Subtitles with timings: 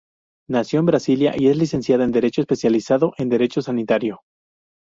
[0.49, 4.21] Nació en Brasilia y es licenciada en derecho, especializado en Derecho Sanitario.